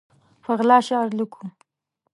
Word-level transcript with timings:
په 0.43 0.51
غلا 0.57 0.77
شعر 0.87 1.07
لیکو 1.17 1.43